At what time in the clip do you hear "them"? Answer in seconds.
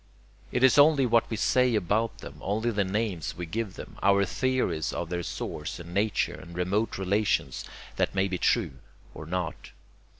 2.25-2.39, 3.75-3.99